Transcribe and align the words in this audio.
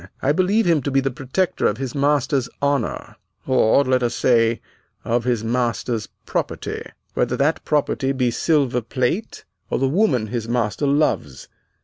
I 0.19 0.31
believe 0.31 0.65
him 0.65 0.81
to 0.81 0.89
be 0.89 0.99
the 0.99 1.11
protector 1.11 1.67
of 1.67 1.77
his 1.77 1.93
master's 1.93 2.49
honor, 2.59 3.17
or, 3.45 3.83
let 3.83 4.01
us 4.01 4.15
say, 4.15 4.59
of 5.05 5.25
his 5.25 5.43
master's 5.43 6.07
property, 6.25 6.81
whether 7.13 7.37
that 7.37 7.63
property 7.65 8.11
be 8.11 8.31
silver 8.31 8.81
plate 8.81 9.45
or 9.69 9.77
the 9.77 9.87
woman 9.87 10.25
his 10.25 10.49
master 10.49 10.87
loves. 10.87 11.49